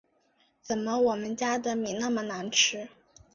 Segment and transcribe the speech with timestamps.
[0.63, 2.89] 怎么我们家的米那么难吃